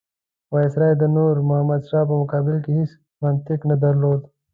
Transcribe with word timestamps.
وایسرا 0.53 0.89
د 1.01 1.03
نور 1.15 1.33
محمد 1.49 1.81
شاه 1.89 2.07
په 2.09 2.15
مقابل 2.21 2.55
کې 2.63 2.71
هېڅ 2.77 2.91
منطق 3.23 3.59
نه 3.69 3.75
درلود. 3.83 4.21